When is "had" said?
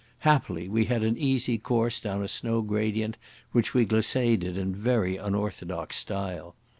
0.85-1.03